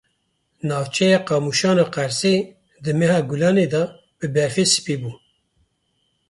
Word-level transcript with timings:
Navçeya 0.67 1.19
Qamuşana 1.27 1.85
Qersê 1.93 2.35
di 2.83 2.91
meha 2.99 3.19
Gulanê 3.29 3.67
de 3.73 3.83
bi 4.19 4.27
berfê 4.35 4.63
spî 4.73 4.95
bû. 5.01 5.11